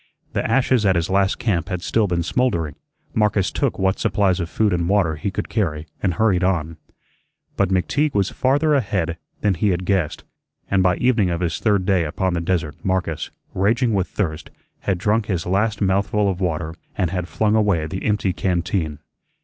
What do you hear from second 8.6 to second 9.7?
ahead than he